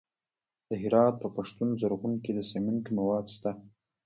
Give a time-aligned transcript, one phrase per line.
[0.69, 3.51] د هرات په پشتون زرغون کې د سمنټو مواد شته.